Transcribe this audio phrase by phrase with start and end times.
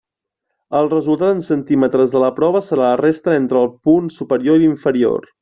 [0.77, 4.65] El resultat en centímetres de la prova serà la resta entre el punt superior i
[4.67, 5.31] l'inferior.